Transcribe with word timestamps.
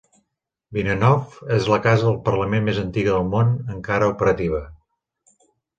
Binnenhof 0.77 1.35
és 1.59 1.69
la 1.73 1.79
casa 1.85 2.07
del 2.09 2.17
Parlament 2.31 2.67
més 2.71 2.83
antiga 2.87 3.15
del 3.19 3.31
món 3.37 3.55
encara 3.79 4.13
operativa. 4.17 4.67